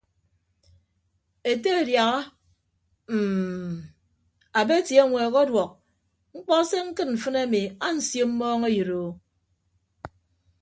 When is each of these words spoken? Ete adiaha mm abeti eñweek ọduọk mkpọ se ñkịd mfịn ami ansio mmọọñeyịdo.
Ete 1.51 1.69
adiaha 1.81 2.19
mm 3.13 3.75
abeti 4.59 4.93
eñweek 5.01 5.33
ọduọk 5.43 5.71
mkpọ 6.35 6.55
se 6.69 6.77
ñkịd 6.87 7.09
mfịn 7.13 7.35
ami 7.43 7.61
ansio 7.87 8.25
mmọọñeyịdo. 8.29 9.01